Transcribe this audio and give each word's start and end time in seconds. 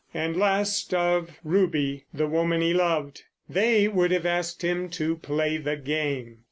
And 0.15 0.35
last 0.35 0.95
of 0.95 1.37
Ruby, 1.43 2.05
the 2.11 2.25
woman 2.25 2.59
he 2.59 2.73
loved! 2.73 3.21
They 3.47 3.87
would 3.87 4.09
have 4.09 4.25
asked 4.25 4.63
him 4.63 4.89
to 4.89 5.15
play 5.17 5.57
the 5.57 5.75
game. 5.77 6.39